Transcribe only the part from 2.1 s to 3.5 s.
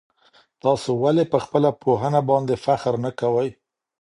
باندي فخر نه کوئ؟